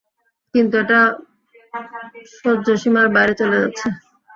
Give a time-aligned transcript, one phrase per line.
[0.55, 0.99] কিন্তু এটা
[2.35, 3.87] সহ্যসীমার বাইরে চলে যাচ্ছে।